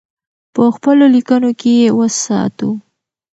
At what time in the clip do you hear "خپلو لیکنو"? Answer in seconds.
0.75-1.51